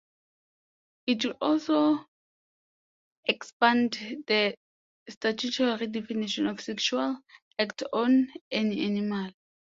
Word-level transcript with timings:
It 1.05 1.25
would 1.25 1.37
also 1.41 2.07
expand 3.25 3.91
the 4.25 4.55
statutory 5.07 5.85
definition 5.85 6.47
of 6.47 6.59
"sexual 6.59 7.21
act 7.59 7.83
on 7.93 8.33
an 8.51 8.71
animal". 8.73 9.29